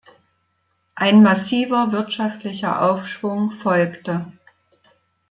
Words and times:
Ein 0.95 1.21
massiver 1.21 1.91
wirtschaftlicher 1.91 2.81
Aufschwung 2.81 3.51
folgte. 3.51 4.33